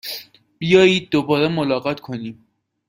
بیایید 0.59 1.09
دوباره 1.09 1.47
ملاقات 1.47 1.99
کنیم! 1.99 2.47